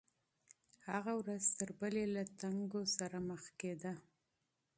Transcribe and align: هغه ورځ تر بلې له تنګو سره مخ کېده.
هغه 0.89 1.13
ورځ 1.21 1.43
تر 1.59 1.69
بلې 1.79 2.05
له 2.15 2.23
تنګو 2.39 2.81
سره 2.97 3.17
مخ 3.29 3.43
کېده. 3.59 3.93